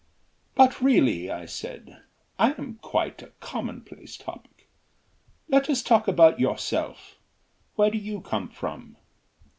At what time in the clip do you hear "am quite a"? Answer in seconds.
2.53-3.33